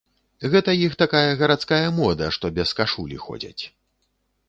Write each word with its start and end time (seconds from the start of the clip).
Гэта 0.55 0.73
іх 0.85 0.95
такая 1.01 1.37
гарадская 1.43 1.81
мода, 2.01 2.33
што 2.39 2.53
без 2.59 2.69
кашулі 2.83 3.25
ходзяць. 3.29 3.59